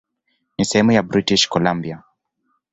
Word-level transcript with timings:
Ni 0.57 0.65
sehemu 0.65 0.91
ya 0.91 1.03
British 1.03 1.47
Columbia. 1.49 2.03